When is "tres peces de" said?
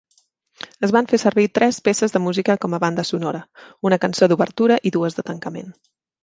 1.57-2.21